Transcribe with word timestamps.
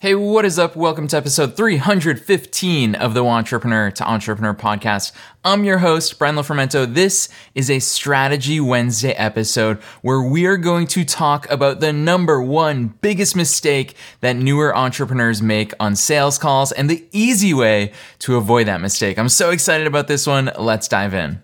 Hey, 0.00 0.14
what 0.14 0.44
is 0.44 0.60
up? 0.60 0.76
Welcome 0.76 1.08
to 1.08 1.16
episode 1.16 1.56
315 1.56 2.94
of 2.94 3.14
the 3.14 3.24
Entrepreneur 3.24 3.90
to 3.90 4.08
Entrepreneur 4.08 4.54
podcast. 4.54 5.10
I'm 5.44 5.64
your 5.64 5.78
host, 5.78 6.20
Brian 6.20 6.36
Lofermento. 6.36 6.94
This 6.94 7.28
is 7.56 7.68
a 7.68 7.80
Strategy 7.80 8.60
Wednesday 8.60 9.10
episode 9.14 9.78
where 10.02 10.22
we 10.22 10.46
are 10.46 10.56
going 10.56 10.86
to 10.86 11.04
talk 11.04 11.50
about 11.50 11.80
the 11.80 11.92
number 11.92 12.40
one 12.40 12.94
biggest 13.00 13.34
mistake 13.34 13.96
that 14.20 14.36
newer 14.36 14.76
entrepreneurs 14.76 15.42
make 15.42 15.72
on 15.80 15.96
sales 15.96 16.38
calls 16.38 16.70
and 16.70 16.88
the 16.88 17.04
easy 17.10 17.52
way 17.52 17.90
to 18.20 18.36
avoid 18.36 18.68
that 18.68 18.80
mistake. 18.80 19.18
I'm 19.18 19.28
so 19.28 19.50
excited 19.50 19.88
about 19.88 20.06
this 20.06 20.28
one. 20.28 20.52
Let's 20.56 20.86
dive 20.86 21.12
in. 21.12 21.42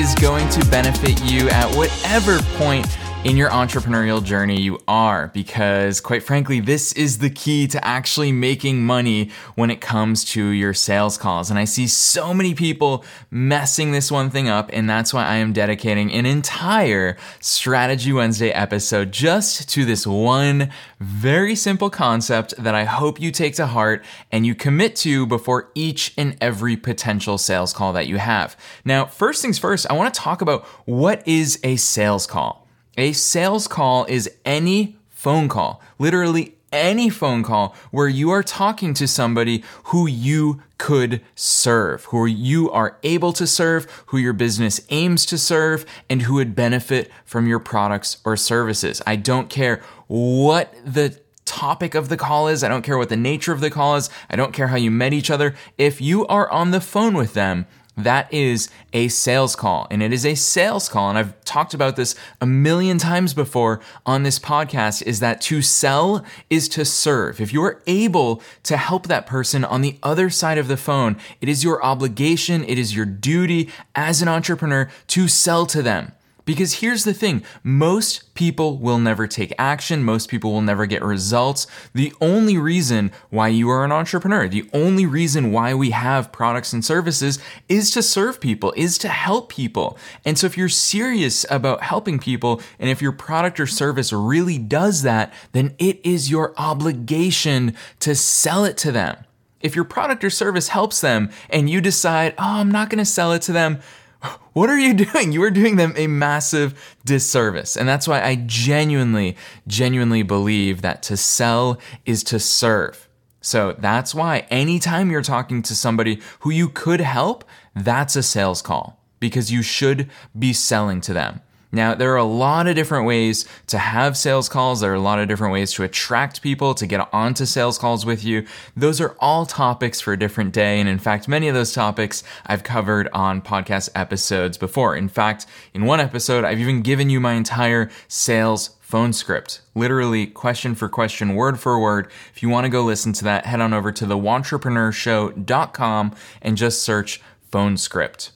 Is 0.00 0.14
going 0.14 0.48
to 0.48 0.64
benefit 0.70 1.22
you 1.30 1.46
at 1.50 1.76
whatever 1.76 2.40
point 2.56 2.86
in 3.22 3.36
your 3.36 3.50
entrepreneurial 3.50 4.24
journey 4.24 4.58
you 4.58 4.80
are 4.88 5.28
because 5.34 6.00
quite 6.00 6.22
frankly 6.22 6.58
this 6.58 6.94
is 6.94 7.18
the 7.18 7.28
key 7.28 7.66
to 7.66 7.84
actually 7.84 8.32
making 8.32 8.82
money 8.82 9.30
when 9.56 9.70
it 9.70 9.78
comes 9.78 10.24
to 10.24 10.48
your 10.48 10.72
sales 10.72 11.18
calls 11.18 11.50
and 11.50 11.58
I 11.58 11.66
see 11.66 11.86
so 11.86 12.32
many 12.32 12.54
people 12.54 13.04
messing 13.30 13.92
this 13.92 14.10
one 14.10 14.30
thing 14.30 14.48
up 14.48 14.70
and 14.72 14.88
that's 14.88 15.12
why 15.12 15.26
I 15.26 15.34
am 15.36 15.52
dedicating 15.52 16.10
an 16.14 16.24
entire 16.24 17.18
strategy 17.40 18.10
Wednesday 18.10 18.52
episode 18.52 19.12
just 19.12 19.68
to 19.68 19.84
this 19.84 20.06
one 20.06 20.70
very 20.98 21.54
simple 21.54 21.90
concept 21.90 22.54
that 22.56 22.74
I 22.74 22.84
hope 22.84 23.20
you 23.20 23.32
take 23.32 23.54
to 23.56 23.66
heart 23.66 24.02
and 24.32 24.46
you 24.46 24.54
commit 24.54 24.96
to 24.96 25.26
before 25.26 25.70
each 25.74 26.14
and 26.16 26.38
every 26.40 26.74
potential 26.74 27.36
sales 27.36 27.74
call 27.74 27.92
that 27.92 28.06
you 28.06 28.16
have. 28.16 28.56
Now, 28.86 29.04
first 29.04 29.42
things 29.42 29.58
first, 29.58 29.86
I 29.90 29.92
want 29.92 30.12
to 30.12 30.18
talk 30.18 30.40
about 30.40 30.64
what 30.86 31.26
is 31.28 31.60
a 31.62 31.76
sales 31.76 32.26
call. 32.26 32.66
A 32.96 33.12
sales 33.12 33.68
call 33.68 34.04
is 34.06 34.30
any 34.44 34.96
phone 35.08 35.48
call, 35.48 35.82
literally 35.98 36.54
any 36.72 37.10
phone 37.10 37.42
call 37.42 37.74
where 37.90 38.08
you 38.08 38.30
are 38.30 38.42
talking 38.42 38.94
to 38.94 39.06
somebody 39.06 39.62
who 39.84 40.06
you 40.06 40.62
could 40.78 41.20
serve, 41.34 42.04
who 42.06 42.26
you 42.26 42.70
are 42.70 42.96
able 43.02 43.32
to 43.32 43.46
serve, 43.46 43.86
who 44.06 44.18
your 44.18 44.32
business 44.32 44.80
aims 44.90 45.26
to 45.26 45.36
serve, 45.36 45.84
and 46.08 46.22
who 46.22 46.34
would 46.34 46.54
benefit 46.54 47.10
from 47.24 47.46
your 47.46 47.58
products 47.58 48.18
or 48.24 48.36
services. 48.36 49.02
I 49.06 49.16
don't 49.16 49.50
care 49.50 49.82
what 50.06 50.74
the 50.84 51.20
topic 51.44 51.94
of 51.94 52.08
the 52.08 52.16
call 52.16 52.46
is. 52.48 52.62
I 52.62 52.68
don't 52.68 52.82
care 52.82 52.96
what 52.96 53.08
the 53.08 53.16
nature 53.16 53.52
of 53.52 53.60
the 53.60 53.70
call 53.70 53.96
is. 53.96 54.08
I 54.30 54.36
don't 54.36 54.52
care 54.52 54.68
how 54.68 54.76
you 54.76 54.90
met 54.90 55.12
each 55.12 55.30
other. 55.30 55.54
If 55.76 56.00
you 56.00 56.26
are 56.28 56.50
on 56.50 56.70
the 56.70 56.80
phone 56.80 57.14
with 57.14 57.34
them, 57.34 57.66
that 58.00 58.32
is 58.32 58.68
a 58.92 59.08
sales 59.08 59.56
call. 59.56 59.86
And 59.90 60.02
it 60.02 60.12
is 60.12 60.26
a 60.26 60.34
sales 60.34 60.88
call. 60.88 61.08
And 61.08 61.18
I've 61.18 61.44
talked 61.44 61.74
about 61.74 61.96
this 61.96 62.14
a 62.40 62.46
million 62.46 62.98
times 62.98 63.34
before 63.34 63.80
on 64.04 64.22
this 64.22 64.38
podcast 64.38 65.02
is 65.02 65.20
that 65.20 65.40
to 65.42 65.62
sell 65.62 66.24
is 66.48 66.68
to 66.70 66.84
serve. 66.84 67.40
If 67.40 67.52
you're 67.52 67.82
able 67.86 68.42
to 68.64 68.76
help 68.76 69.06
that 69.06 69.26
person 69.26 69.64
on 69.64 69.80
the 69.80 69.98
other 70.02 70.30
side 70.30 70.58
of 70.58 70.68
the 70.68 70.76
phone, 70.76 71.16
it 71.40 71.48
is 71.48 71.64
your 71.64 71.82
obligation, 71.84 72.64
it 72.64 72.78
is 72.78 72.94
your 72.94 73.06
duty 73.06 73.70
as 73.94 74.22
an 74.22 74.28
entrepreneur 74.28 74.90
to 75.08 75.28
sell 75.28 75.66
to 75.66 75.82
them. 75.82 76.12
Because 76.50 76.80
here's 76.80 77.04
the 77.04 77.14
thing 77.14 77.44
most 77.62 78.34
people 78.34 78.76
will 78.76 78.98
never 78.98 79.28
take 79.28 79.54
action, 79.56 80.02
most 80.02 80.28
people 80.28 80.50
will 80.50 80.62
never 80.62 80.84
get 80.84 81.00
results. 81.00 81.68
The 81.94 82.12
only 82.20 82.58
reason 82.58 83.12
why 83.28 83.46
you 83.46 83.70
are 83.70 83.84
an 83.84 83.92
entrepreneur, 83.92 84.48
the 84.48 84.68
only 84.72 85.06
reason 85.06 85.52
why 85.52 85.74
we 85.74 85.90
have 85.90 86.32
products 86.32 86.72
and 86.72 86.84
services 86.84 87.38
is 87.68 87.92
to 87.92 88.02
serve 88.02 88.40
people, 88.40 88.74
is 88.76 88.98
to 88.98 89.06
help 89.06 89.48
people. 89.48 89.96
And 90.24 90.36
so 90.36 90.48
if 90.48 90.58
you're 90.58 90.68
serious 90.68 91.46
about 91.50 91.84
helping 91.84 92.18
people, 92.18 92.60
and 92.80 92.90
if 92.90 93.00
your 93.00 93.12
product 93.12 93.60
or 93.60 93.68
service 93.68 94.12
really 94.12 94.58
does 94.58 95.02
that, 95.02 95.32
then 95.52 95.76
it 95.78 96.00
is 96.02 96.32
your 96.32 96.52
obligation 96.56 97.76
to 98.00 98.16
sell 98.16 98.64
it 98.64 98.76
to 98.78 98.90
them. 98.90 99.24
If 99.60 99.76
your 99.76 99.84
product 99.84 100.24
or 100.24 100.30
service 100.30 100.68
helps 100.68 101.00
them 101.00 101.30
and 101.50 101.70
you 101.70 101.80
decide, 101.80 102.34
oh, 102.38 102.54
I'm 102.58 102.70
not 102.70 102.88
going 102.88 102.98
to 102.98 103.04
sell 103.04 103.32
it 103.32 103.42
to 103.42 103.52
them, 103.52 103.80
what 104.52 104.70
are 104.70 104.78
you 104.78 104.94
doing? 104.94 105.32
You 105.32 105.42
are 105.42 105.50
doing 105.50 105.76
them 105.76 105.92
a 105.96 106.06
massive 106.06 106.98
disservice. 107.04 107.76
And 107.76 107.88
that's 107.88 108.08
why 108.08 108.22
I 108.22 108.36
genuinely, 108.46 109.36
genuinely 109.66 110.22
believe 110.22 110.82
that 110.82 111.02
to 111.04 111.16
sell 111.16 111.78
is 112.04 112.22
to 112.24 112.38
serve. 112.38 113.08
So 113.40 113.74
that's 113.78 114.14
why 114.14 114.46
anytime 114.50 115.10
you're 115.10 115.22
talking 115.22 115.62
to 115.62 115.74
somebody 115.74 116.20
who 116.40 116.50
you 116.50 116.68
could 116.68 117.00
help, 117.00 117.44
that's 117.74 118.16
a 118.16 118.22
sales 118.22 118.60
call 118.60 119.02
because 119.18 119.50
you 119.50 119.62
should 119.62 120.10
be 120.38 120.52
selling 120.52 121.00
to 121.02 121.12
them. 121.12 121.40
Now, 121.72 121.94
there 121.94 122.12
are 122.12 122.16
a 122.16 122.24
lot 122.24 122.66
of 122.66 122.74
different 122.74 123.06
ways 123.06 123.46
to 123.68 123.78
have 123.78 124.16
sales 124.16 124.48
calls. 124.48 124.80
There 124.80 124.90
are 124.90 124.96
a 124.96 125.00
lot 125.00 125.20
of 125.20 125.28
different 125.28 125.52
ways 125.52 125.72
to 125.74 125.84
attract 125.84 126.42
people 126.42 126.74
to 126.74 126.86
get 126.86 127.08
onto 127.12 127.46
sales 127.46 127.78
calls 127.78 128.04
with 128.04 128.24
you. 128.24 128.44
Those 128.76 129.00
are 129.00 129.14
all 129.20 129.46
topics 129.46 130.00
for 130.00 130.12
a 130.12 130.18
different 130.18 130.52
day. 130.52 130.80
And 130.80 130.88
in 130.88 130.98
fact, 130.98 131.28
many 131.28 131.46
of 131.48 131.54
those 131.54 131.72
topics 131.72 132.24
I've 132.46 132.64
covered 132.64 133.08
on 133.12 133.40
podcast 133.40 133.88
episodes 133.94 134.58
before. 134.58 134.96
In 134.96 135.08
fact, 135.08 135.46
in 135.72 135.84
one 135.84 136.00
episode, 136.00 136.44
I've 136.44 136.60
even 136.60 136.82
given 136.82 137.08
you 137.08 137.20
my 137.20 137.34
entire 137.34 137.88
sales 138.08 138.70
phone 138.80 139.12
script, 139.12 139.60
literally 139.76 140.26
question 140.26 140.74
for 140.74 140.88
question, 140.88 141.36
word 141.36 141.60
for 141.60 141.78
word. 141.78 142.10
If 142.34 142.42
you 142.42 142.48
want 142.48 142.64
to 142.64 142.68
go 142.68 142.82
listen 142.82 143.12
to 143.12 143.24
that, 143.24 143.46
head 143.46 143.60
on 143.60 143.72
over 143.72 143.92
to 143.92 144.04
the 144.04 144.16
Wantrepreneurshow.com 144.16 146.16
and 146.42 146.56
just 146.56 146.82
search 146.82 147.20
phone 147.52 147.76
script. 147.76 148.32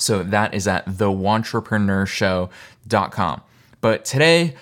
So 0.00 0.22
that 0.22 0.54
is 0.54 0.66
at 0.66 0.86
thewantrepreneurshow.com. 0.86 3.42
But 3.80 4.04
today, 4.04 4.54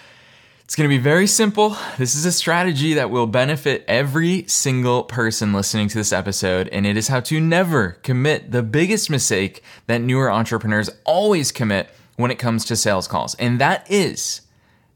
it's 0.65 0.77
going 0.77 0.89
to 0.89 0.95
be 0.95 1.03
very 1.03 1.27
simple. 1.27 1.77
This 1.97 2.15
is 2.15 2.27
a 2.27 2.33
strategy 2.33 2.95
that 2.95 3.11
will 3.11 3.27
benefit 3.27 3.85
every 3.89 4.45
single 4.47 5.03
person 5.05 5.55
listening 5.55 5.89
to 5.89 5.97
this 5.97 6.13
episode, 6.13 6.69
and 6.69 6.87
it 6.87 6.97
is 6.97 7.09
how 7.09 7.21
to 7.21 7.41
never 7.41 7.93
commit 8.03 8.53
the 8.53 8.63
biggest 8.63 9.09
mistake 9.09 9.63
that 9.87 10.03
newer 10.03 10.31
entrepreneurs 10.31 10.91
always 11.05 11.51
commit 11.53 11.89
when 12.17 12.31
it 12.31 12.39
comes 12.39 12.67
to 12.67 12.77
sales 12.77 13.09
calls, 13.09 13.35
and 13.37 13.59
that 13.61 13.91
is 13.91 14.43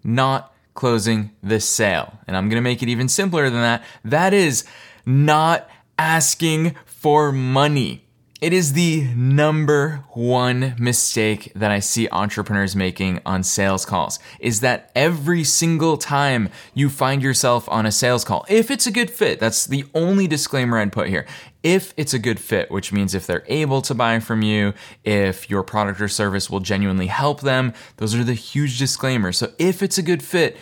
not 0.04 0.54
closing 0.74 1.30
the 1.42 1.60
sale. 1.60 2.18
And 2.26 2.36
I'm 2.36 2.48
going 2.48 2.56
to 2.56 2.62
make 2.62 2.82
it 2.82 2.88
even 2.88 3.08
simpler 3.08 3.48
than 3.48 3.62
that. 3.62 3.84
That 4.04 4.34
is 4.34 4.64
not 5.06 5.70
asking 5.98 6.74
for 6.84 7.32
money. 7.32 8.01
It 8.42 8.52
is 8.52 8.72
the 8.72 9.04
number 9.14 10.02
one 10.14 10.74
mistake 10.76 11.52
that 11.54 11.70
I 11.70 11.78
see 11.78 12.08
entrepreneurs 12.08 12.74
making 12.74 13.20
on 13.24 13.44
sales 13.44 13.86
calls 13.86 14.18
is 14.40 14.58
that 14.62 14.90
every 14.96 15.44
single 15.44 15.96
time 15.96 16.48
you 16.74 16.88
find 16.88 17.22
yourself 17.22 17.68
on 17.68 17.86
a 17.86 17.92
sales 17.92 18.24
call, 18.24 18.44
if 18.48 18.68
it's 18.68 18.88
a 18.88 18.90
good 18.90 19.12
fit, 19.12 19.38
that's 19.38 19.64
the 19.64 19.84
only 19.94 20.26
disclaimer 20.26 20.78
I'd 20.78 20.90
put 20.90 21.08
here. 21.08 21.24
If 21.62 21.94
it's 21.96 22.14
a 22.14 22.18
good 22.18 22.40
fit, 22.40 22.68
which 22.68 22.92
means 22.92 23.14
if 23.14 23.28
they're 23.28 23.44
able 23.46 23.80
to 23.82 23.94
buy 23.94 24.18
from 24.18 24.42
you, 24.42 24.74
if 25.04 25.48
your 25.48 25.62
product 25.62 26.00
or 26.00 26.08
service 26.08 26.50
will 26.50 26.58
genuinely 26.58 27.06
help 27.06 27.42
them, 27.42 27.72
those 27.98 28.12
are 28.12 28.24
the 28.24 28.34
huge 28.34 28.76
disclaimers. 28.76 29.38
So 29.38 29.52
if 29.60 29.84
it's 29.84 29.98
a 29.98 30.02
good 30.02 30.20
fit, 30.20 30.56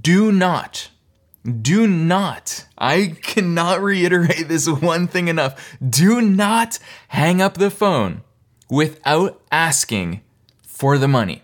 do 0.00 0.32
not 0.32 0.88
do 1.48 1.86
not, 1.86 2.66
I 2.76 3.16
cannot 3.22 3.82
reiterate 3.82 4.48
this 4.48 4.68
one 4.68 5.08
thing 5.08 5.28
enough. 5.28 5.76
Do 5.86 6.20
not 6.20 6.78
hang 7.08 7.40
up 7.40 7.54
the 7.54 7.70
phone 7.70 8.22
without 8.70 9.40
asking 9.50 10.20
for 10.62 10.98
the 10.98 11.08
money. 11.08 11.42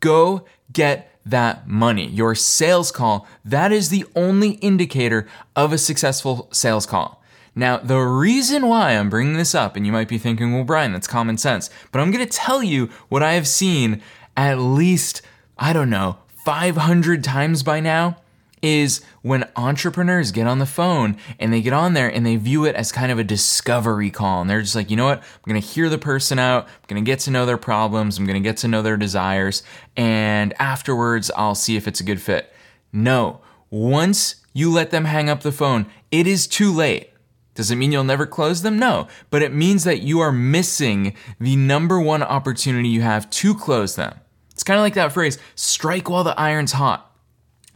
Go 0.00 0.44
get 0.72 1.10
that 1.24 1.68
money. 1.68 2.06
Your 2.06 2.34
sales 2.34 2.90
call, 2.90 3.26
that 3.44 3.72
is 3.72 3.88
the 3.88 4.04
only 4.14 4.50
indicator 4.52 5.26
of 5.56 5.72
a 5.72 5.78
successful 5.78 6.48
sales 6.52 6.86
call. 6.86 7.22
Now, 7.54 7.78
the 7.78 8.00
reason 8.00 8.66
why 8.66 8.92
I'm 8.92 9.08
bringing 9.08 9.36
this 9.36 9.54
up, 9.54 9.76
and 9.76 9.86
you 9.86 9.92
might 9.92 10.08
be 10.08 10.18
thinking, 10.18 10.52
well, 10.52 10.64
Brian, 10.64 10.92
that's 10.92 11.06
common 11.06 11.38
sense, 11.38 11.70
but 11.92 12.00
I'm 12.00 12.10
to 12.12 12.26
tell 12.26 12.62
you 12.62 12.90
what 13.08 13.22
I 13.22 13.34
have 13.34 13.46
seen 13.46 14.02
at 14.36 14.58
least, 14.58 15.22
I 15.56 15.72
don't 15.72 15.90
know, 15.90 16.18
500 16.44 17.22
times 17.22 17.62
by 17.62 17.78
now 17.80 18.16
is 18.64 19.02
when 19.20 19.46
entrepreneurs 19.56 20.32
get 20.32 20.46
on 20.46 20.58
the 20.58 20.64
phone 20.64 21.18
and 21.38 21.52
they 21.52 21.60
get 21.60 21.74
on 21.74 21.92
there 21.92 22.08
and 22.08 22.24
they 22.24 22.36
view 22.36 22.64
it 22.64 22.74
as 22.74 22.90
kind 22.90 23.12
of 23.12 23.18
a 23.18 23.24
discovery 23.24 24.10
call. 24.10 24.40
And 24.40 24.48
they're 24.48 24.62
just 24.62 24.74
like, 24.74 24.90
you 24.90 24.96
know 24.96 25.04
what? 25.04 25.18
I'm 25.18 25.50
going 25.50 25.60
to 25.60 25.66
hear 25.66 25.90
the 25.90 25.98
person 25.98 26.38
out. 26.38 26.64
I'm 26.64 26.86
going 26.88 27.04
to 27.04 27.08
get 27.08 27.18
to 27.20 27.30
know 27.30 27.44
their 27.44 27.58
problems. 27.58 28.16
I'm 28.18 28.24
going 28.24 28.42
to 28.42 28.48
get 28.48 28.56
to 28.58 28.68
know 28.68 28.80
their 28.80 28.96
desires. 28.96 29.62
And 29.98 30.54
afterwards, 30.58 31.30
I'll 31.36 31.54
see 31.54 31.76
if 31.76 31.86
it's 31.86 32.00
a 32.00 32.04
good 32.04 32.22
fit. 32.22 32.52
No. 32.90 33.42
Once 33.68 34.36
you 34.54 34.72
let 34.72 34.90
them 34.90 35.04
hang 35.04 35.28
up 35.28 35.42
the 35.42 35.52
phone, 35.52 35.84
it 36.10 36.26
is 36.26 36.46
too 36.46 36.72
late. 36.72 37.10
Does 37.54 37.70
it 37.70 37.76
mean 37.76 37.92
you'll 37.92 38.02
never 38.02 38.26
close 38.26 38.62
them? 38.62 38.78
No, 38.78 39.08
but 39.30 39.42
it 39.42 39.52
means 39.52 39.84
that 39.84 40.00
you 40.00 40.20
are 40.20 40.32
missing 40.32 41.14
the 41.38 41.54
number 41.54 42.00
one 42.00 42.22
opportunity 42.22 42.88
you 42.88 43.02
have 43.02 43.28
to 43.30 43.54
close 43.54 43.94
them. 43.94 44.18
It's 44.50 44.64
kind 44.64 44.78
of 44.78 44.82
like 44.82 44.94
that 44.94 45.12
phrase, 45.12 45.38
strike 45.54 46.08
while 46.08 46.24
the 46.24 46.38
iron's 46.38 46.72
hot. 46.72 47.13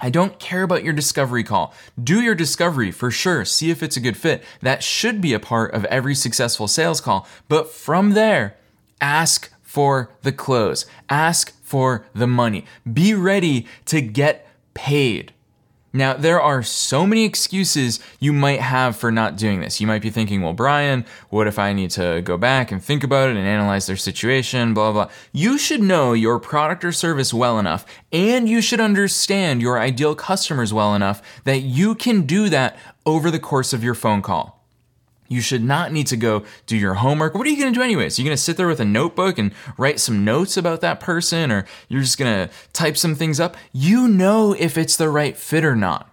I 0.00 0.10
don't 0.10 0.38
care 0.38 0.62
about 0.62 0.84
your 0.84 0.92
discovery 0.92 1.42
call. 1.42 1.74
Do 2.02 2.20
your 2.20 2.34
discovery 2.34 2.90
for 2.92 3.10
sure. 3.10 3.44
See 3.44 3.70
if 3.70 3.82
it's 3.82 3.96
a 3.96 4.00
good 4.00 4.16
fit. 4.16 4.44
That 4.62 4.82
should 4.82 5.20
be 5.20 5.34
a 5.34 5.40
part 5.40 5.74
of 5.74 5.84
every 5.86 6.14
successful 6.14 6.68
sales 6.68 7.00
call. 7.00 7.26
But 7.48 7.70
from 7.70 8.10
there, 8.12 8.56
ask 9.00 9.52
for 9.62 10.10
the 10.22 10.32
close. 10.32 10.86
Ask 11.10 11.52
for 11.62 12.06
the 12.14 12.26
money. 12.26 12.64
Be 12.90 13.12
ready 13.12 13.66
to 13.86 14.00
get 14.00 14.46
paid. 14.74 15.32
Now, 15.92 16.12
there 16.12 16.40
are 16.40 16.62
so 16.62 17.06
many 17.06 17.24
excuses 17.24 17.98
you 18.20 18.32
might 18.32 18.60
have 18.60 18.94
for 18.96 19.10
not 19.10 19.36
doing 19.36 19.60
this. 19.60 19.80
You 19.80 19.86
might 19.86 20.02
be 20.02 20.10
thinking, 20.10 20.42
well, 20.42 20.52
Brian, 20.52 21.06
what 21.30 21.46
if 21.46 21.58
I 21.58 21.72
need 21.72 21.90
to 21.92 22.20
go 22.22 22.36
back 22.36 22.70
and 22.70 22.82
think 22.82 23.02
about 23.02 23.30
it 23.30 23.36
and 23.36 23.46
analyze 23.46 23.86
their 23.86 23.96
situation, 23.96 24.74
blah, 24.74 24.92
blah. 24.92 25.08
You 25.32 25.56
should 25.56 25.80
know 25.80 26.12
your 26.12 26.38
product 26.38 26.84
or 26.84 26.92
service 26.92 27.32
well 27.32 27.58
enough, 27.58 27.86
and 28.12 28.48
you 28.48 28.60
should 28.60 28.80
understand 28.80 29.62
your 29.62 29.78
ideal 29.78 30.14
customers 30.14 30.74
well 30.74 30.94
enough 30.94 31.22
that 31.44 31.60
you 31.60 31.94
can 31.94 32.22
do 32.22 32.50
that 32.50 32.76
over 33.06 33.30
the 33.30 33.38
course 33.38 33.72
of 33.72 33.82
your 33.82 33.94
phone 33.94 34.20
call. 34.20 34.57
You 35.28 35.42
should 35.42 35.62
not 35.62 35.92
need 35.92 36.06
to 36.08 36.16
go 36.16 36.44
do 36.66 36.76
your 36.76 36.94
homework. 36.94 37.34
What 37.34 37.46
are 37.46 37.50
you 37.50 37.60
going 37.60 37.72
to 37.72 37.78
do 37.78 37.84
anyways? 37.84 38.18
You're 38.18 38.24
going 38.24 38.36
to 38.36 38.42
sit 38.42 38.56
there 38.56 38.66
with 38.66 38.80
a 38.80 38.84
notebook 38.84 39.38
and 39.38 39.52
write 39.76 40.00
some 40.00 40.24
notes 40.24 40.56
about 40.56 40.80
that 40.80 41.00
person, 41.00 41.52
or 41.52 41.66
you're 41.88 42.00
just 42.00 42.18
going 42.18 42.48
to 42.48 42.54
type 42.72 42.96
some 42.96 43.14
things 43.14 43.38
up. 43.38 43.56
You 43.72 44.08
know 44.08 44.54
if 44.58 44.78
it's 44.78 44.96
the 44.96 45.10
right 45.10 45.36
fit 45.36 45.64
or 45.64 45.76
not. 45.76 46.10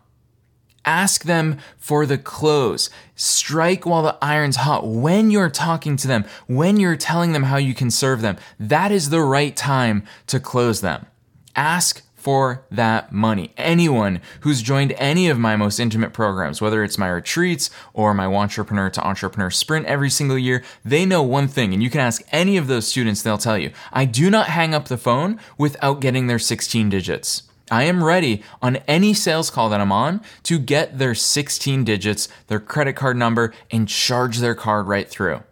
Ask 0.83 1.23
them 1.23 1.57
for 1.77 2.05
the 2.05 2.17
close. 2.17 2.91
Strike 3.15 3.85
while 3.85 4.03
the 4.03 4.17
iron's 4.21 4.57
hot. 4.57 4.85
When 4.85 5.31
you're 5.31 5.49
talking 5.49 5.97
to 5.97 6.07
them, 6.07 6.25
when 6.45 6.79
you're 6.79 6.95
telling 6.95 7.31
them 7.31 7.43
how 7.43 7.57
you 7.57 7.73
can 7.73 7.89
serve 7.89 8.21
them, 8.21 8.37
that 8.59 8.91
is 8.91 9.09
the 9.09 9.21
right 9.21 9.55
time 9.55 10.03
to 10.27 10.39
close 10.39 10.81
them. 10.81 11.07
Ask 11.55 12.04
for 12.25 12.65
that 12.71 13.11
money. 13.11 13.51
Anyone 13.55 14.19
who's 14.39 14.63
joined 14.63 14.93
any 14.93 15.29
of 15.29 15.37
my 15.37 15.55
most 15.55 15.79
intimate 15.79 16.11
programs, 16.11 16.59
whether 16.59 16.83
it's 16.83 16.97
my 16.97 17.07
retreats 17.07 17.69
or 17.93 18.15
my 18.15 18.25
Entrepreneur 18.25 18.89
to 18.89 19.07
Entrepreneur 19.07 19.51
Sprint 19.51 19.85
every 19.85 20.09
single 20.09 20.37
year, 20.39 20.63
they 20.83 21.05
know 21.05 21.21
one 21.21 21.47
thing, 21.47 21.71
and 21.71 21.83
you 21.83 21.91
can 21.91 22.01
ask 22.01 22.23
any 22.31 22.57
of 22.57 22.65
those 22.65 22.87
students, 22.87 23.21
they'll 23.21 23.37
tell 23.37 23.59
you 23.59 23.69
I 23.93 24.05
do 24.05 24.31
not 24.31 24.47
hang 24.47 24.73
up 24.73 24.87
the 24.87 24.97
phone 24.97 25.39
without 25.59 25.99
getting 26.01 26.25
their 26.25 26.39
16 26.39 26.89
digits. 26.89 27.43
I 27.69 27.83
am 27.83 28.03
ready 28.03 28.41
on 28.59 28.77
any 28.87 29.13
sales 29.13 29.51
call 29.51 29.69
that 29.69 29.79
I'm 29.79 29.91
on 29.91 30.19
to 30.43 30.57
get 30.57 30.97
their 30.97 31.13
16 31.13 31.83
digits, 31.83 32.27
their 32.47 32.59
credit 32.59 32.93
card 32.93 33.17
number, 33.17 33.53
and 33.69 33.87
charge 33.87 34.39
their 34.39 34.55
card 34.55 34.87
right 34.87 35.07
through 35.07 35.43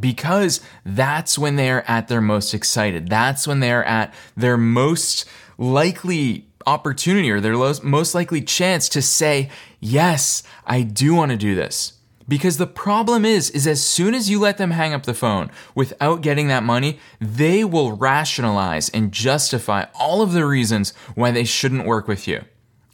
because 0.00 0.60
that's 0.84 1.38
when 1.38 1.56
they 1.56 1.70
are 1.70 1.84
at 1.86 2.08
their 2.08 2.20
most 2.20 2.54
excited. 2.54 3.08
That's 3.08 3.46
when 3.46 3.60
they 3.60 3.72
are 3.72 3.84
at 3.84 4.12
their 4.36 4.56
most 4.56 5.28
likely 5.58 6.46
opportunity 6.66 7.30
or 7.30 7.40
their 7.40 7.56
most 7.82 8.14
likely 8.14 8.40
chance 8.40 8.88
to 8.90 9.02
say, 9.02 9.50
yes, 9.80 10.42
I 10.64 10.82
do 10.82 11.14
want 11.14 11.30
to 11.32 11.36
do 11.36 11.54
this. 11.54 11.94
Because 12.28 12.58
the 12.58 12.66
problem 12.66 13.24
is, 13.24 13.48
is 13.50 13.66
as 13.66 13.82
soon 13.82 14.14
as 14.14 14.28
you 14.28 14.38
let 14.38 14.58
them 14.58 14.72
hang 14.72 14.92
up 14.92 15.04
the 15.04 15.14
phone 15.14 15.50
without 15.74 16.20
getting 16.20 16.48
that 16.48 16.62
money, 16.62 16.98
they 17.18 17.64
will 17.64 17.92
rationalize 17.92 18.90
and 18.90 19.12
justify 19.12 19.86
all 19.94 20.20
of 20.20 20.32
the 20.32 20.44
reasons 20.44 20.92
why 21.14 21.30
they 21.30 21.44
shouldn't 21.44 21.86
work 21.86 22.06
with 22.06 22.28
you. 22.28 22.44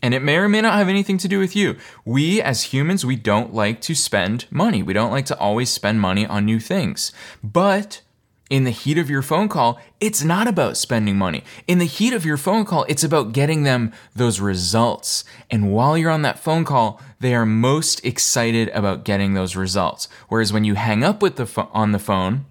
And 0.05 0.15
it 0.15 0.23
may 0.23 0.37
or 0.37 0.49
may 0.49 0.61
not 0.61 0.75
have 0.75 0.89
anything 0.89 1.19
to 1.19 1.29
do 1.29 1.41
with 1.41 1.57
you. 1.57 1.77
We 2.05 2.41
as 2.41 2.65
humans, 2.65 3.05
we 3.05 3.17
don't 3.17 3.53
like 3.53 3.81
to 3.83 3.95
spend 3.95 4.47
money. 4.51 4.83
We 4.83 4.93
don't 4.93 5.11
like 5.11 5.27
to 5.27 5.39
always 5.39 5.71
spend 5.71 6.01
money 6.01 6.27
on 6.27 6.45
new 6.45 6.61
things. 6.61 7.11
But 7.43 8.03
in 8.51 8.65
the 8.65 8.71
heat 8.71 8.99
of 8.99 9.09
your 9.09 9.23
phone 9.23 9.49
call, 9.49 9.81
it's 10.01 10.23
not 10.23 10.47
about 10.47 10.77
spending 10.77 11.17
money. 11.17 11.43
In 11.67 11.79
the 11.79 11.87
heat 11.87 12.13
of 12.13 12.27
your 12.27 12.37
phone 12.37 12.65
call, 12.65 12.85
it's 12.89 13.05
about 13.05 13.33
getting 13.33 13.63
them 13.63 13.93
those 14.15 14.39
results. 14.39 15.25
And 15.51 15.73
while 15.73 15.97
you're 15.97 16.11
on 16.11 16.23
that 16.23 16.39
phone 16.39 16.65
call, 16.65 17.01
they 17.21 17.35
are 17.35 17.47
most 17.47 18.05
excited 18.05 18.69
about 18.71 19.05
getting 19.05 19.33
those 19.33 19.57
results. 19.57 20.09
Whereas 20.29 20.53
when 20.53 20.65
you 20.65 20.75
hang 20.75 21.03
up 21.03 21.23
with 21.23 21.37
the 21.37 21.47
fo- 21.47 21.71
on 21.73 21.93
the 21.93 21.99
phone, 21.99 22.45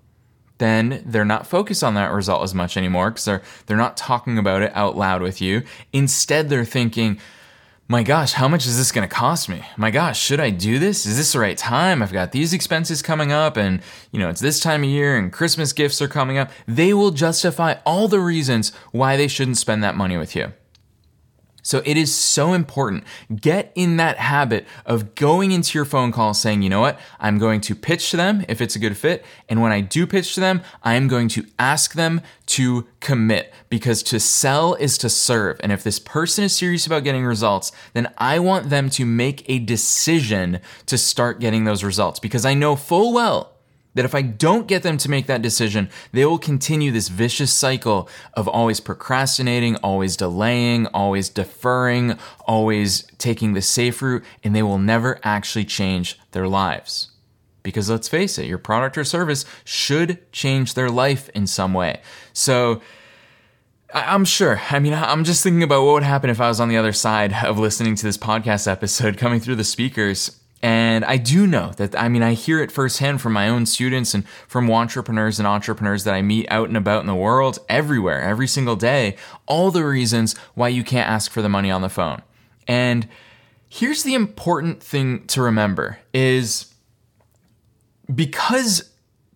then 0.58 1.04
they're 1.06 1.26
not 1.26 1.46
focused 1.46 1.84
on 1.84 1.94
that 1.94 2.12
result 2.12 2.44
as 2.44 2.56
much 2.56 2.78
anymore 2.78 3.12
because 3.12 3.26
they're 3.26 3.42
they're 3.66 3.78
not 3.78 3.98
talking 3.98 4.38
about 4.38 4.62
it 4.62 4.72
out 4.74 4.96
loud 4.96 5.22
with 5.22 5.42
you. 5.42 5.64
Instead, 5.92 6.50
they're 6.50 6.66
thinking, 6.66 7.20
my 7.94 8.02
gosh, 8.02 8.34
how 8.34 8.48
much 8.48 8.66
is 8.66 8.76
this 8.76 8.92
going 8.92 9.08
to 9.08 9.16
cost 9.16 9.48
me? 9.48 9.64
My 9.78 9.92
gosh, 9.92 10.20
should 10.20 10.40
I 10.40 10.50
do 10.50 10.80
this? 10.80 11.06
Is 11.06 11.16
this 11.16 11.34
the 11.34 11.40
right 11.40 11.56
time? 11.56 12.02
I've 12.02 12.12
got 12.12 12.32
these 12.32 12.52
expenses 12.52 13.04
coming 13.04 13.32
up 13.32 13.56
and, 13.56 13.82
you 14.12 14.18
know, 14.18 14.30
it's 14.30 14.42
this 14.42 14.60
time 14.60 14.84
of 14.84 14.90
year 14.90 15.16
and 15.16 15.32
Christmas 15.32 15.74
gifts 15.74 16.02
are 16.02 16.08
coming 16.08 16.40
up. 16.40 16.50
They 16.68 16.96
will 16.96 17.12
justify 17.12 17.76
all 17.86 18.08
the 18.08 18.20
reasons 18.20 18.72
why 18.94 19.16
they 19.16 19.28
shouldn't 19.28 19.60
spend 19.60 19.84
that 19.84 19.96
money 19.96 20.18
with 20.18 20.36
you. 20.36 20.54
So 21.64 21.82
it 21.86 21.98
is 21.98 22.14
so 22.14 22.54
important. 22.54 23.06
Get 23.34 23.72
in 23.74 23.98
that 23.98 24.18
habit 24.18 24.68
of 24.86 25.16
going 25.16 25.52
into 25.52 25.78
your 25.78 25.86
phone 25.86 26.12
call 26.12 26.34
saying, 26.34 26.62
you 26.62 26.70
know 26.70 26.82
what? 26.82 27.00
I'm 27.20 27.40
going 27.40 27.62
to 27.62 27.74
pitch 27.74 28.12
to 28.12 28.18
them 28.18 28.46
if 28.48 28.62
it's 28.62 28.76
a 28.76 28.80
good 28.80 28.98
fit. 28.98 29.26
And 29.50 29.62
when 29.62 29.72
I 29.72 29.82
do 29.82 30.06
pitch 30.06 30.36
to 30.36 30.42
them, 30.42 30.62
I 30.84 30.96
am 30.96 31.08
going 31.08 31.30
to 31.30 31.46
ask 31.58 31.94
them 31.94 32.22
to 32.48 32.86
commit 33.00 33.54
because 33.70 34.04
to 34.04 34.20
sell 34.20 34.76
is 34.76 34.98
to 35.00 35.10
serve. 35.10 35.58
And 35.62 35.72
if 35.72 35.84
this 35.84 36.00
person 36.00 36.44
is 36.44 36.54
serious 36.54 36.86
about 36.86 37.06
getting 37.06 37.26
results, 37.26 37.72
then 37.94 38.14
I 38.18 38.40
want 38.40 38.70
them 38.70 38.90
to 38.92 39.06
make 39.06 39.50
a 39.50 39.60
decision 39.60 40.60
to 40.86 40.98
start 40.98 41.40
getting 41.40 41.64
those 41.64 41.84
results 41.84 42.20
because 42.20 42.46
I 42.46 42.54
know 42.54 42.76
full 42.76 43.14
well 43.14 43.53
that 43.94 44.06
if 44.06 44.16
I 44.16 44.22
don't 44.22 44.68
get 44.68 44.84
them 44.84 44.98
to 44.98 45.10
make 45.10 45.28
that 45.28 45.42
decision, 45.42 45.90
they 46.12 46.26
will 46.26 46.40
continue 46.40 46.92
this 46.92 47.10
vicious 47.10 47.54
cycle 47.54 48.10
of 48.34 48.48
always 48.48 48.80
procrastinating, 48.80 49.76
always 49.78 50.18
delaying, 50.18 50.88
always 50.88 51.30
deferring, 51.30 52.18
always 52.46 53.04
taking 53.18 53.54
the 53.54 53.62
safe 53.62 54.02
route, 54.02 54.24
and 54.44 54.56
they 54.56 54.64
will 54.64 54.80
never 54.80 55.20
actually 55.24 55.66
change 55.66 56.20
their 56.32 56.48
lives. 56.48 57.12
Because 57.62 57.90
let's 57.90 58.10
face 58.10 58.38
it, 58.38 58.48
your 58.48 58.58
product 58.58 58.98
or 58.98 59.04
service 59.04 59.46
should 59.64 60.32
change 60.32 60.74
their 60.74 60.90
life 60.90 61.30
in 61.30 61.48
some 61.48 61.74
way. 61.74 62.02
So, 62.34 62.82
I'm 63.94 64.26
sure. 64.26 64.60
I 64.72 64.80
mean, 64.80 64.94
I'm 64.94 65.24
just 65.24 65.44
thinking 65.44 65.62
about 65.62 65.86
what 65.86 65.94
would 65.94 66.04
happen 66.04 66.32
if 66.32 66.42
I 66.42 66.48
was 66.48 66.60
on 66.60 66.68
the 66.68 66.78
other 66.78 66.94
side 66.94 67.32
of 67.46 67.60
listening 67.60 67.94
to 67.96 68.04
this 68.04 68.18
podcast 68.18 68.68
episode 68.68 69.18
coming 69.18 69.40
through 69.40 69.56
the 69.56 69.64
speakers 69.64 70.43
and 70.64 71.04
I 71.04 71.18
do 71.18 71.46
know 71.46 71.74
that, 71.76 71.94
I 72.00 72.08
mean, 72.08 72.24
I 72.24 72.34
hear 72.34 72.64
it 72.64 72.72
firsthand 72.72 73.20
from 73.20 73.34
my 73.34 73.50
own 73.50 73.66
students 73.66 74.14
and 74.14 74.26
from 74.48 74.72
entrepreneurs 74.72 75.38
and 75.38 75.46
entrepreneurs 75.46 76.06
that 76.06 76.14
I 76.14 76.22
meet 76.22 76.48
out 76.50 76.70
and 76.70 76.78
about 76.78 77.02
in 77.02 77.08
the 77.08 77.14
world, 77.14 77.60
everywhere, 77.68 78.22
every 78.22 78.48
single 78.48 78.78
day, 78.78 79.18
all 79.46 79.72
the 79.72 79.86
reasons 79.86 80.38
why 80.54 80.70
you 80.70 80.86
can't 80.86 81.10
ask 81.10 81.30
for 81.30 81.42
the 81.42 81.50
money 81.50 81.70
on 81.70 81.82
the 81.82 81.90
phone. 81.90 82.22
And 82.66 83.10
here's 83.68 84.04
the 84.04 84.14
important 84.14 84.82
thing 84.82 85.28
to 85.28 85.42
remember 85.42 86.00
is 86.14 86.74
because 88.16 88.90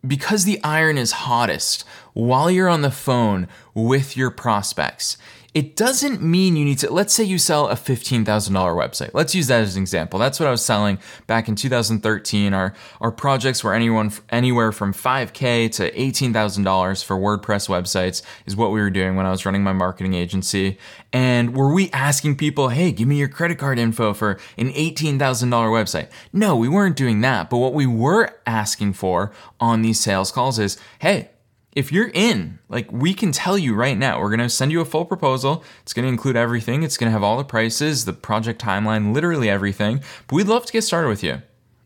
because 0.06 0.46
the 0.46 0.64
iron 0.64 0.98
is 0.98 1.12
hottest 1.12 1.84
while 2.14 2.50
you're 2.50 2.70
on 2.70 2.84
the 2.84 2.92
phone 2.92 3.50
with 3.74 4.16
your 4.16 4.32
prospects 4.32 5.18
it 5.58 5.76
doesn't 5.76 6.22
mean 6.22 6.56
you 6.56 6.64
need 6.64 6.78
to, 6.78 6.94
let's 6.94 7.12
say 7.12 7.24
you 7.24 7.40
sell 7.40 7.68
a 7.68 7.74
$15,000 7.74 8.26
website. 8.28 9.10
Let's 9.16 9.34
use 9.34 9.48
that 9.48 9.62
as 9.62 9.76
an 9.76 9.82
example. 9.82 10.20
That's 10.20 10.40
what 10.40 10.46
I 10.46 10.52
was 10.52 10.64
selling 10.64 11.00
back 11.26 11.48
in 11.48 11.56
2013. 11.56 12.54
Our, 12.54 12.76
our 13.02 13.12
projects 13.12 13.64
were 13.64 13.74
anyone, 13.74 14.12
anywhere 14.30 14.72
from 14.72 14.94
5K 14.94 15.72
to 15.78 15.92
$18,000 15.92 17.04
for 17.04 17.18
WordPress 17.18 17.70
websites 17.70 18.22
is 18.46 18.56
what 18.56 18.70
we 18.70 18.80
were 18.80 18.92
doing 18.92 19.16
when 19.16 19.26
I 19.26 19.32
was 19.32 19.48
running 19.48 19.64
my 19.64 19.74
marketing 19.74 20.14
agency. 20.14 20.78
And 21.12 21.56
were 21.56 21.74
we 21.74 21.90
asking 21.90 22.36
people, 22.38 22.70
hey, 22.70 22.92
give 22.92 23.08
me 23.08 23.18
your 23.18 23.28
credit 23.28 23.58
card 23.58 23.80
info 23.80 24.14
for 24.14 24.38
an 24.60 24.70
$18,000 24.70 25.18
website? 25.18 26.12
No, 26.32 26.56
we 26.56 26.70
weren't 26.70 26.96
doing 26.96 27.22
that. 27.22 27.50
But 27.50 27.58
what 27.58 27.74
we 27.74 27.88
were 27.88 28.30
asking 28.46 28.94
for 28.94 29.32
on 29.60 29.82
these 29.82 30.00
sales 30.00 30.32
calls 30.32 30.60
is, 30.60 30.78
hey, 31.00 31.32
if 31.78 31.92
you're 31.92 32.10
in, 32.16 32.58
like 32.70 32.92
we 32.92 33.14
can 33.14 33.32
tell 33.32 33.56
you 33.56 33.76
right 33.76 34.00
now, 34.00 34.20
we're 34.20 34.36
going 34.36 34.40
to 34.40 34.50
send 34.50 34.72
you 34.72 34.82
a 34.82 34.86
full 34.86 35.06
proposal. 35.06 35.64
It's 35.84 35.94
going 35.94 36.06
to 36.06 36.10
include 36.10 36.36
everything. 36.36 36.82
It's 36.82 36.98
going 36.98 37.08
to 37.08 37.12
have 37.12 37.22
all 37.22 37.38
the 37.38 37.44
prices, 37.44 38.06
the 38.06 38.14
project 38.14 38.60
timeline, 38.60 39.14
literally 39.14 39.48
everything. 39.48 40.02
But 40.26 40.36
we'd 40.38 40.48
love 40.48 40.66
to 40.66 40.74
get 40.74 40.82
started 40.82 41.08
with 41.08 41.24
you. 41.24 41.44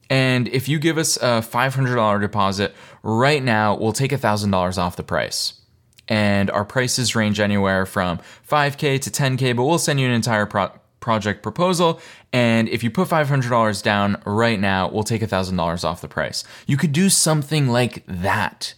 And 0.10 0.48
if 0.48 0.70
you 0.70 0.80
give 0.80 0.98
us 0.98 1.18
a 1.18 1.44
$500 1.44 2.22
deposit 2.22 2.74
right 3.04 3.44
now, 3.44 3.76
we'll 3.76 3.92
take 3.92 4.12
$1,000 4.12 4.78
off 4.78 4.96
the 4.96 5.04
price. 5.04 5.60
And 6.08 6.50
our 6.52 6.64
prices 6.64 7.14
range 7.14 7.42
anywhere 7.42 7.86
from 7.86 8.20
5K 8.50 9.02
to 9.02 9.10
10K, 9.10 9.58
but 9.58 9.66
we'll 9.66 9.78
send 9.78 10.00
you 10.00 10.08
an 10.08 10.14
entire 10.14 10.46
pro- 10.46 10.72
project 11.02 11.44
proposal. 11.44 12.00
And 12.32 12.70
if 12.70 12.82
you 12.82 12.92
put 12.92 13.10
$500 13.10 13.84
down 13.84 14.22
right 14.26 14.60
now, 14.60 14.90
we'll 14.90 15.04
take 15.04 15.22
$1,000 15.22 15.84
off 15.84 16.00
the 16.00 16.08
price. 16.08 16.46
You 16.66 16.78
could 16.78 16.94
do 16.94 17.10
something 17.10 17.68
like 17.68 18.06
that. 18.08 18.74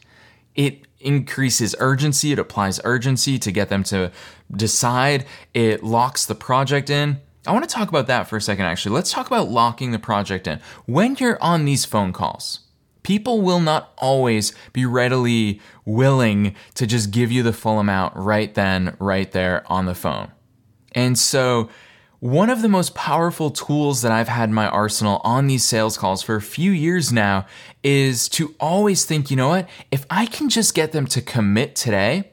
It 0.56 0.88
increases 1.04 1.76
urgency, 1.80 2.32
it 2.32 2.40
applies 2.40 2.80
urgency 2.84 3.38
to 3.40 3.52
get 3.52 3.70
them 3.70 3.84
to 3.86 4.12
decide, 4.56 5.26
it 5.54 5.84
locks 5.84 6.26
the 6.26 6.36
project 6.36 6.90
in. 6.90 7.20
I 7.46 7.52
want 7.52 7.68
to 7.68 7.74
talk 7.74 7.90
about 7.90 8.08
that 8.08 8.28
for 8.28 8.38
a 8.38 8.42
second, 8.42 8.66
actually. 8.66 8.96
Let's 8.96 9.12
talk 9.12 9.28
about 9.28 9.50
locking 9.50 9.92
the 9.92 10.00
project 10.00 10.48
in. 10.48 10.60
When 10.86 11.16
you're 11.16 11.42
on 11.44 11.66
these 11.66 11.84
phone 11.84 12.14
calls, 12.14 12.62
people 13.04 13.42
will 13.42 13.60
not 13.60 13.92
always 13.98 14.54
be 14.72 14.86
readily 14.86 15.60
willing 15.86 16.56
to 16.76 16.88
just 16.88 17.12
give 17.12 17.32
you 17.32 17.44
the 17.44 17.54
full 17.54 17.80
amount 17.80 18.16
right 18.16 18.54
then, 18.54 18.96
right 19.00 19.32
there 19.32 19.64
on 19.72 19.86
the 19.86 19.96
phone. 19.96 20.32
And 20.94 21.20
so, 21.20 21.70
one 22.24 22.50
of 22.50 22.62
the 22.62 22.70
most 22.70 22.96
powerful 22.96 23.52
tools 23.52 24.02
that 24.02 24.14
I've 24.14 24.30
had 24.30 24.48
in 24.48 24.56
my 24.56 24.70
arsenal 24.70 25.20
on 25.26 25.48
these 25.48 25.66
sales 25.66 25.98
calls 25.98 26.24
for 26.24 26.38
a 26.38 26.42
few 26.42 26.72
years 26.72 27.12
now 27.12 27.46
is 27.84 28.30
to 28.30 28.56
always 28.62 29.04
think, 29.04 29.30
you 29.30 29.36
know 29.36 29.50
what? 29.50 29.68
If 29.92 30.06
I 30.10 30.28
can 30.28 30.48
just 30.48 30.74
get 30.74 30.94
them 30.94 31.06
to 31.08 31.22
commit 31.22 31.76
today, 31.76 32.32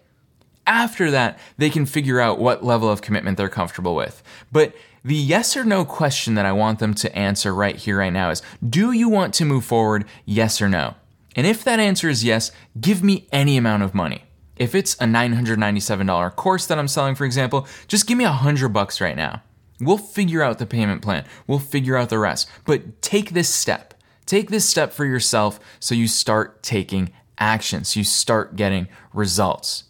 after 0.65 1.11
that, 1.11 1.41
they 1.59 1.71
can 1.71 1.87
figure 1.87 2.21
out 2.21 2.39
what 2.39 2.63
level 2.65 2.89
of 2.89 3.03
commitment 3.03 3.37
they're 3.37 3.49
comfortable 3.49 3.97
with. 3.97 4.23
But 4.53 4.77
the 5.05 5.17
yes 5.17 5.57
or 5.57 5.65
no 5.65 5.85
question 5.85 6.37
that 6.37 6.47
I 6.47 6.53
want 6.53 6.79
them 6.79 6.95
to 6.95 7.13
answer 7.19 7.53
right 7.53 7.75
here, 7.75 7.99
right 7.99 8.13
now 8.13 8.31
is 8.31 8.43
Do 8.65 8.93
you 8.93 9.09
want 9.09 9.35
to 9.35 9.45
move 9.45 9.65
forward? 9.65 10.05
Yes 10.25 10.63
or 10.63 10.69
no? 10.69 10.95
And 11.35 11.49
if 11.49 11.65
that 11.65 11.81
answer 11.81 12.09
is 12.09 12.23
yes, 12.23 12.53
give 12.81 13.03
me 13.03 13.27
any 13.33 13.57
amount 13.57 13.83
of 13.83 13.93
money. 13.93 14.23
If 14.55 14.77
it's 14.77 14.95
a 14.95 15.07
$997 15.07 16.37
course 16.37 16.67
that 16.67 16.79
I'm 16.79 16.87
selling, 16.87 17.17
for 17.17 17.25
example, 17.25 17.67
just 17.89 18.07
give 18.07 18.17
me 18.17 18.25
a 18.25 18.31
hundred 18.31 18.69
bucks 18.69 19.01
right 19.01 19.17
now. 19.17 19.43
We'll 19.81 19.99
figure 19.99 20.43
out 20.43 20.59
the 20.59 20.67
payment 20.67 21.03
plan. 21.03 21.25
We'll 21.47 21.59
figure 21.59 21.97
out 21.97 22.11
the 22.11 22.19
rest. 22.19 22.49
But 22.65 23.01
take 23.03 23.31
this 23.31 23.49
step. 23.49 23.95
Take 24.27 24.51
this 24.51 24.69
step 24.69 24.93
for 24.93 25.05
yourself 25.05 25.59
so 25.81 25.95
you 25.95 26.07
start 26.07 26.63
taking 26.63 27.11
action, 27.39 27.85
so 27.85 27.99
you 27.99 28.05
start 28.05 28.55
getting 28.55 28.87
results. 29.13 29.85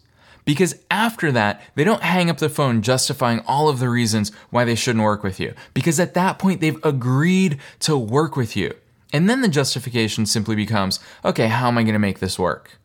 Because 0.45 0.75
after 0.89 1.31
that, 1.33 1.61
they 1.75 1.83
don't 1.83 2.01
hang 2.01 2.29
up 2.29 2.37
the 2.37 2.49
phone 2.49 2.81
justifying 2.81 3.41
all 3.45 3.69
of 3.69 3.79
the 3.79 3.89
reasons 3.89 4.31
why 4.49 4.65
they 4.65 4.75
shouldn't 4.75 5.03
work 5.03 5.23
with 5.23 5.39
you. 5.39 5.53
Because 5.73 5.99
at 5.99 6.15
that 6.15 6.39
point, 6.39 6.61
they've 6.61 6.83
agreed 6.83 7.59
to 7.81 7.95
work 7.97 8.35
with 8.35 8.55
you. 8.55 8.73
And 9.13 9.29
then 9.29 9.41
the 9.41 9.47
justification 9.47 10.25
simply 10.25 10.55
becomes 10.55 10.99
okay, 11.23 11.47
how 11.47 11.67
am 11.67 11.77
I 11.77 11.83
going 11.83 11.93
to 11.93 11.99
make 11.99 12.19
this 12.19 12.39
work? 12.39 12.79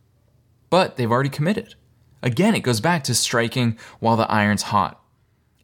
But 0.69 0.97
they've 0.97 1.11
already 1.11 1.31
committed. 1.31 1.77
Again, 2.23 2.55
it 2.55 2.61
goes 2.61 2.81
back 2.81 3.05
to 3.05 3.15
striking 3.15 3.79
while 4.01 4.17
the 4.17 4.31
iron's 4.31 4.63
hot. 4.63 5.01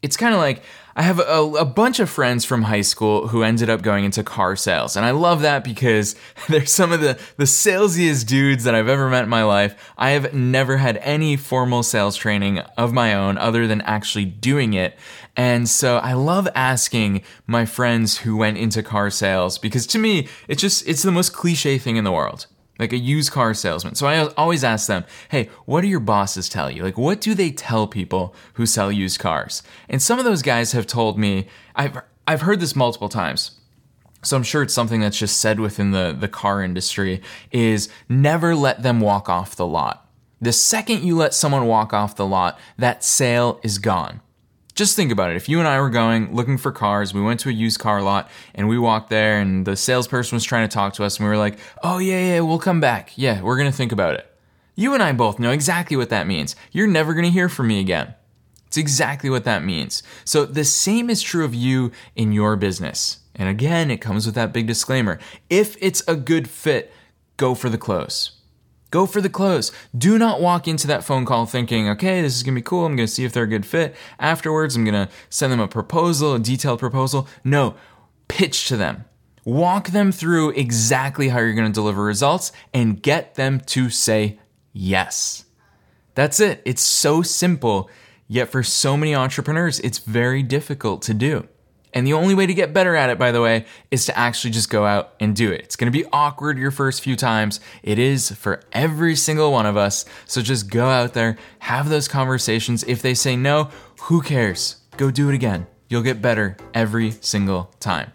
It's 0.03 0.15
kind 0.15 0.35
of 0.35 0.39
like 0.39 0.61
I 0.95 1.01
have 1.01 1.19
a, 1.19 1.41
a, 1.59 1.65
bunch 1.65 1.99
of 1.99 2.07
friends 2.07 2.45
from 2.45 2.63
high 2.63 2.81
school 2.81 3.29
who 3.29 3.41
ended 3.41 3.67
up 3.67 3.81
going 3.81 4.05
into 4.05 4.23
car 4.23 4.55
sales. 4.55 4.95
And 4.95 5.05
I 5.05 5.11
love 5.11 5.41
that 5.41 5.63
because 5.63 6.15
they're 6.49 6.67
some 6.67 6.91
of 6.91 7.01
the, 7.01 7.19
the 7.37 7.45
salesiest 7.45 8.27
dudes 8.27 8.63
that 8.65 8.75
I've 8.75 8.87
ever 8.87 9.09
met 9.09 9.23
in 9.23 9.29
my 9.29 9.43
life. 9.43 9.91
I 9.97 10.11
have 10.11 10.33
never 10.35 10.77
had 10.77 10.97
any 10.97 11.35
formal 11.35 11.81
sales 11.81 12.15
training 12.15 12.59
of 12.77 12.93
my 12.93 13.15
own 13.15 13.39
other 13.39 13.65
than 13.65 13.81
actually 13.81 14.25
doing 14.25 14.73
it. 14.73 14.95
And 15.35 15.67
so 15.67 15.97
I 15.97 16.13
love 16.13 16.47
asking 16.53 17.23
my 17.47 17.65
friends 17.65 18.19
who 18.19 18.37
went 18.37 18.59
into 18.59 18.83
car 18.83 19.09
sales 19.09 19.57
because 19.57 19.87
to 19.87 19.97
me, 19.97 20.27
it's 20.47 20.61
just, 20.61 20.87
it's 20.87 21.01
the 21.01 21.11
most 21.11 21.33
cliche 21.33 21.79
thing 21.79 21.95
in 21.95 22.03
the 22.03 22.11
world 22.11 22.45
like 22.83 22.93
a 22.93 22.97
used 22.97 23.31
car 23.31 23.53
salesman. 23.53 23.95
So 23.95 24.07
I 24.07 24.27
always 24.33 24.63
ask 24.63 24.87
them, 24.87 25.05
hey, 25.29 25.49
what 25.65 25.81
do 25.81 25.87
your 25.87 26.01
bosses 26.01 26.49
tell 26.49 26.69
you? 26.69 26.83
Like, 26.83 26.97
what 26.97 27.21
do 27.21 27.33
they 27.33 27.49
tell 27.49 27.87
people 27.87 28.35
who 28.55 28.65
sell 28.65 28.91
used 28.91 29.19
cars? 29.19 29.63
And 29.87 30.01
some 30.01 30.19
of 30.19 30.25
those 30.25 30.41
guys 30.41 30.73
have 30.73 30.85
told 30.85 31.17
me, 31.17 31.47
I've, 31.75 31.97
I've 32.27 32.41
heard 32.41 32.59
this 32.59 32.75
multiple 32.75 33.09
times. 33.09 33.59
So 34.21 34.35
I'm 34.35 34.43
sure 34.43 34.63
it's 34.63 34.73
something 34.73 35.01
that's 35.01 35.17
just 35.17 35.37
said 35.37 35.59
within 35.59 35.91
the, 35.91 36.15
the 36.17 36.27
car 36.27 36.61
industry 36.61 37.21
is 37.51 37.89
never 38.09 38.55
let 38.55 38.83
them 38.83 38.99
walk 38.99 39.29
off 39.29 39.55
the 39.55 39.67
lot. 39.67 40.09
The 40.41 40.53
second 40.53 41.03
you 41.03 41.15
let 41.15 41.33
someone 41.33 41.67
walk 41.67 41.93
off 41.93 42.17
the 42.17 42.27
lot, 42.27 42.59
that 42.77 43.03
sale 43.03 43.59
is 43.63 43.77
gone. 43.77 44.19
Just 44.75 44.95
think 44.95 45.11
about 45.11 45.29
it. 45.29 45.35
If 45.37 45.47
you 45.47 45.59
and 45.59 45.67
I 45.67 45.79
were 45.79 45.89
going 45.89 46.33
looking 46.33 46.57
for 46.57 46.71
cars, 46.71 47.13
we 47.13 47.21
went 47.21 47.39
to 47.41 47.49
a 47.49 47.53
used 47.53 47.79
car 47.79 48.01
lot 48.01 48.29
and 48.55 48.67
we 48.67 48.79
walked 48.79 49.09
there 49.09 49.39
and 49.39 49.65
the 49.65 49.75
salesperson 49.75 50.35
was 50.35 50.43
trying 50.43 50.67
to 50.67 50.73
talk 50.73 50.93
to 50.95 51.03
us 51.03 51.17
and 51.17 51.25
we 51.25 51.29
were 51.29 51.37
like, 51.37 51.59
oh, 51.83 51.99
yeah, 51.99 52.19
yeah, 52.19 52.39
we'll 52.39 52.57
come 52.57 52.79
back. 52.79 53.11
Yeah, 53.15 53.41
we're 53.41 53.57
going 53.57 53.69
to 53.69 53.77
think 53.77 53.91
about 53.91 54.15
it. 54.15 54.27
You 54.75 54.95
and 54.95 55.03
I 55.03 55.11
both 55.11 55.37
know 55.37 55.51
exactly 55.51 55.95
what 55.95 56.09
that 56.09 56.25
means. 56.25 56.55
You're 56.71 56.87
never 56.87 57.13
going 57.13 57.25
to 57.25 57.31
hear 57.31 57.49
from 57.49 57.67
me 57.67 57.79
again. 57.79 58.15
It's 58.65 58.77
exactly 58.77 59.29
what 59.29 59.43
that 59.43 59.63
means. 59.63 60.01
So 60.25 60.45
the 60.45 60.65
same 60.65 61.11
is 61.11 61.21
true 61.21 61.45
of 61.45 61.53
you 61.53 61.91
in 62.15 62.31
your 62.31 62.55
business. 62.55 63.19
And 63.35 63.47
again, 63.47 63.91
it 63.91 63.97
comes 63.97 64.25
with 64.25 64.33
that 64.33 64.51
big 64.51 64.65
disclaimer. 64.65 65.19
If 65.47 65.77
it's 65.79 66.01
a 66.07 66.15
good 66.15 66.49
fit, 66.49 66.91
go 67.37 67.53
for 67.53 67.69
the 67.69 67.77
close. 67.77 68.31
Go 68.93 69.07
for 69.07 69.21
the 69.21 69.29
close. 69.29 69.71
Do 69.97 70.19
not 70.19 70.39
walk 70.39 70.67
into 70.67 70.85
that 70.85 71.03
phone 71.03 71.25
call 71.25 71.47
thinking, 71.47 71.89
okay, 71.89 72.21
this 72.21 72.35
is 72.35 72.43
gonna 72.43 72.53
be 72.53 72.61
cool. 72.61 72.85
I'm 72.85 72.95
gonna 72.95 73.07
see 73.07 73.25
if 73.25 73.33
they're 73.33 73.45
a 73.45 73.47
good 73.47 73.65
fit. 73.65 73.95
Afterwards, 74.19 74.75
I'm 74.75 74.85
gonna 74.85 75.09
send 75.31 75.51
them 75.51 75.59
a 75.59 75.67
proposal, 75.67 76.35
a 76.35 76.39
detailed 76.39 76.77
proposal. 76.77 77.27
No, 77.43 77.73
pitch 78.27 78.67
to 78.67 78.77
them. 78.77 79.05
Walk 79.45 79.87
them 79.87 80.11
through 80.11 80.51
exactly 80.51 81.29
how 81.29 81.39
you're 81.39 81.55
gonna 81.55 81.71
deliver 81.71 82.03
results 82.03 82.51
and 82.71 83.01
get 83.01 83.33
them 83.33 83.61
to 83.61 83.89
say 83.89 84.37
yes. 84.73 85.45
That's 86.13 86.39
it. 86.39 86.61
It's 86.63 86.83
so 86.83 87.23
simple, 87.23 87.89
yet 88.27 88.51
for 88.51 88.61
so 88.61 88.95
many 88.95 89.15
entrepreneurs, 89.15 89.79
it's 89.79 89.97
very 89.97 90.43
difficult 90.43 91.01
to 91.01 91.15
do. 91.15 91.47
And 91.93 92.07
the 92.07 92.13
only 92.13 92.33
way 92.33 92.45
to 92.45 92.53
get 92.53 92.73
better 92.73 92.95
at 92.95 93.09
it, 93.09 93.19
by 93.19 93.31
the 93.31 93.41
way, 93.41 93.65
is 93.91 94.05
to 94.07 94.17
actually 94.17 94.51
just 94.51 94.69
go 94.69 94.85
out 94.85 95.13
and 95.19 95.35
do 95.35 95.51
it. 95.51 95.61
It's 95.61 95.75
gonna 95.75 95.91
be 95.91 96.05
awkward 96.11 96.57
your 96.57 96.71
first 96.71 97.01
few 97.01 97.15
times. 97.15 97.59
It 97.83 97.99
is 97.99 98.31
for 98.31 98.61
every 98.71 99.15
single 99.15 99.51
one 99.51 99.65
of 99.65 99.77
us. 99.77 100.05
So 100.25 100.41
just 100.41 100.69
go 100.69 100.87
out 100.87 101.13
there, 101.13 101.37
have 101.59 101.89
those 101.89 102.07
conversations. 102.07 102.83
If 102.83 103.01
they 103.01 103.13
say 103.13 103.35
no, 103.35 103.69
who 104.01 104.21
cares? 104.21 104.77
Go 104.97 105.11
do 105.11 105.29
it 105.29 105.35
again. 105.35 105.67
You'll 105.87 106.01
get 106.01 106.21
better 106.21 106.57
every 106.73 107.11
single 107.11 107.71
time. 107.79 108.11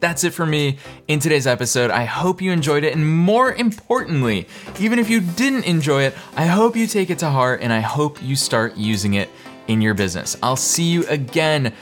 That's 0.00 0.24
it 0.24 0.30
for 0.30 0.44
me 0.44 0.78
in 1.06 1.20
today's 1.20 1.46
episode. 1.46 1.92
I 1.92 2.04
hope 2.04 2.42
you 2.42 2.50
enjoyed 2.50 2.82
it. 2.82 2.92
And 2.92 3.06
more 3.06 3.54
importantly, 3.54 4.48
even 4.80 4.98
if 4.98 5.08
you 5.08 5.20
didn't 5.20 5.64
enjoy 5.64 6.02
it, 6.02 6.14
I 6.36 6.46
hope 6.46 6.74
you 6.74 6.88
take 6.88 7.08
it 7.08 7.20
to 7.20 7.30
heart 7.30 7.60
and 7.62 7.72
I 7.72 7.78
hope 7.78 8.20
you 8.20 8.34
start 8.34 8.76
using 8.76 9.14
it 9.14 9.30
in 9.68 9.80
your 9.80 9.94
business. 9.94 10.36
I'll 10.42 10.56
see 10.56 10.90
you 10.90 11.06
again 11.06 11.72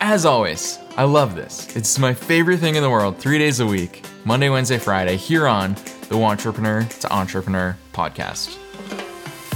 as 0.00 0.24
always, 0.24 0.78
I 0.96 1.04
love 1.04 1.34
this. 1.34 1.74
It's 1.76 1.98
my 1.98 2.14
favorite 2.14 2.58
thing 2.58 2.76
in 2.76 2.82
the 2.82 2.90
world, 2.90 3.18
three 3.18 3.38
days 3.38 3.60
a 3.60 3.66
week, 3.66 4.04
Monday, 4.24 4.48
Wednesday, 4.48 4.78
Friday, 4.78 5.16
here 5.16 5.46
on 5.46 5.76
the 6.08 6.16
Entrepreneur 6.16 6.84
to 6.84 7.12
Entrepreneur 7.12 7.76
podcast. 7.92 8.58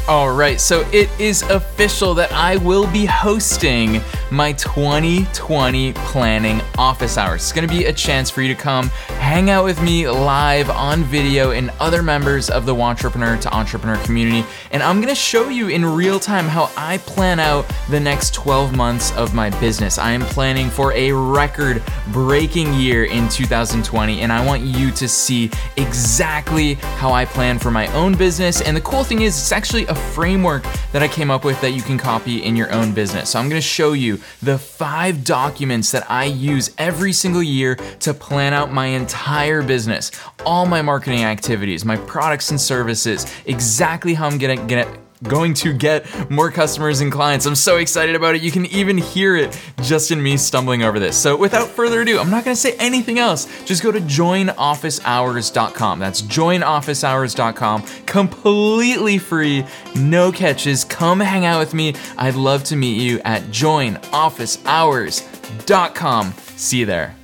All 0.09 0.33
right, 0.33 0.61
so 0.61 0.81
it 0.93 1.09
is 1.21 1.43
official 1.43 2.15
that 2.15 2.33
I 2.33 2.57
will 2.57 2.91
be 2.91 3.05
hosting 3.05 4.01
my 4.31 4.53
2020 4.53 5.93
planning 5.95 6.61
office 6.79 7.19
hours. 7.19 7.43
It's 7.43 7.53
gonna 7.53 7.67
be 7.67 7.87
a 7.87 7.93
chance 7.93 8.31
for 8.31 8.43
you 8.43 8.55
to 8.55 8.61
come 8.61 8.89
hang 9.19 9.51
out 9.51 9.65
with 9.65 9.83
me 9.83 10.09
live 10.09 10.71
on 10.71 11.03
video 11.03 11.51
and 11.51 11.71
other 11.81 12.03
members 12.03 12.49
of 12.49 12.65
the 12.65 12.75
Entrepreneur 12.75 13.37
to 13.39 13.55
Entrepreneur 13.55 13.97
community. 14.05 14.47
And 14.71 14.83
I'm 14.83 15.01
gonna 15.01 15.15
show 15.15 15.49
you 15.49 15.69
in 15.69 15.85
real 15.85 16.21
time 16.21 16.47
how 16.47 16.71
I 16.77 16.99
plan 16.99 17.41
out 17.41 17.67
the 17.89 17.99
next 17.99 18.33
12 18.35 18.77
months 18.77 19.13
of 19.17 19.35
my 19.35 19.51
business. 19.59 19.99
I 19.99 20.13
am 20.13 20.23
planning 20.23 20.71
for 20.71 20.93
a 20.93 21.11
record 21.11 21.83
breaking 22.13 22.75
year 22.75 23.07
in 23.07 23.29
2020, 23.29 24.21
and 24.21 24.33
I 24.33 24.45
want 24.45 24.63
you 24.63 24.93
to 24.93 25.09
see 25.09 25.51
exactly 25.77 26.75
how 26.75 27.13
I 27.13 27.25
plan 27.25 27.59
for 27.59 27.71
my 27.73 27.89
own 27.89 28.15
business. 28.15 28.61
And 28.61 28.77
the 28.77 28.81
cool 28.81 29.03
thing 29.03 29.23
is, 29.23 29.37
it's 29.37 29.53
actually 29.53 29.87
a 29.87 29.95
framework 29.95 30.65
that 30.93 31.03
I 31.03 31.09
came 31.09 31.31
up 31.31 31.45
with 31.45 31.61
that 31.63 31.73
you 31.73 31.83
can 31.83 31.99
copy 31.99 32.45
in 32.45 32.55
your 32.55 32.73
own 32.73 32.93
business. 32.93 33.31
So 33.31 33.39
I'm 33.39 33.49
gonna 33.49 33.61
show 33.61 33.93
you 33.93 34.20
the 34.43 34.59
five 34.59 35.25
documents 35.25 35.91
that 35.93 36.11
I 36.11 36.25
use 36.25 36.71
every 36.79 37.13
single 37.13 37.43
year 37.43 37.77
to 38.01 38.15
plan 38.15 38.53
out 38.53 38.73
my 38.73 38.87
entire 38.87 39.63
business, 39.63 40.11
all 40.45 40.67
my 40.67 40.83
marketing 40.83 41.25
activities, 41.25 41.85
my 41.85 41.97
products 41.97 42.51
and 42.51 42.61
services, 42.61 43.27
exactly 43.47 44.15
how 44.15 44.27
I'm 44.27 44.39
gonna 44.39 44.67
get 44.67 44.89
going 45.23 45.55
to 45.55 45.73
get 45.73 46.31
more 46.31 46.51
customers 46.51 47.01
and 47.01 47.13
clients. 47.13 47.47
I'm 47.47 47.55
so 47.55 47.77
excited 47.77 48.15
about 48.15 48.35
it. 48.35 48.43
You 48.43 48.51
can 48.51 48.67
even 48.67 48.99
hear 48.99 49.37
it 49.37 49.59
just 49.83 50.11
in 50.11 50.23
me 50.23 50.37
stumbling 50.37 50.83
over 50.83 50.99
this. 50.99 51.17
So, 51.17 51.37
without 51.37 51.69
further 51.69 52.03
ado, 52.03 52.19
I'm 52.19 52.31
not 52.31 52.45
going 52.45 52.55
to 52.55 52.61
say 52.61 52.75
anything 52.79 53.19
else. 53.19 53.47
Just 53.65 53.83
go 53.83 53.91
to 53.93 54.01
joinofficehours.com. 54.01 55.99
That's 55.99 56.23
joinofficehours.com. 56.23 57.83
Completely 58.07 59.19
free, 59.19 59.65
no 59.95 60.33
catches. 60.33 60.85
Come 60.85 61.21
hang 61.21 61.45
out 61.45 61.61
with 61.61 61.75
me. 61.75 61.95
I'd 62.17 62.35
love 62.35 62.65
to 62.65 62.77
meet 62.77 63.01
you 63.01 63.21
at 63.25 63.43
joinofficehours.com. 63.45 66.35
See 66.57 66.79
you 66.79 66.87
there. 66.87 67.20